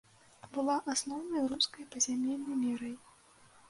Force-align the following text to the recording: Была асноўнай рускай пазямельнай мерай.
Была 0.57 0.77
асноўнай 0.95 1.47
рускай 1.53 1.89
пазямельнай 1.95 2.61
мерай. 2.67 3.01